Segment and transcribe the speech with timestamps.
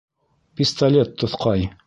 [0.61, 1.71] Пистолет тоҫҡай.